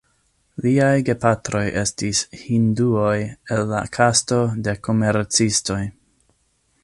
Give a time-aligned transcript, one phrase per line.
[0.65, 3.13] Liaj gepatroj estis hinduoj
[3.57, 5.81] el la kasto de komercistoj.